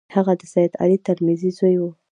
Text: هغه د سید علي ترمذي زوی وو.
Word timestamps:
هغه 0.15 0.33
د 0.39 0.41
سید 0.53 0.71
علي 0.81 0.97
ترمذي 1.07 1.49
زوی 1.57 1.75
وو. 1.79 1.89